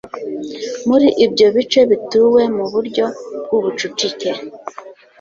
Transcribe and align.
muri 0.87 1.07
ibyo 1.25 1.47
bice 1.55 1.81
bituwe 1.91 2.41
mu 2.55 2.65
buryo 2.73 3.05
bw'ubucucike. 3.43 4.29